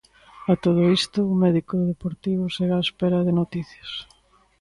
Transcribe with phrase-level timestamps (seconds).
[0.51, 3.91] A todo isto o médico do Deportivo segue á espera de noticias.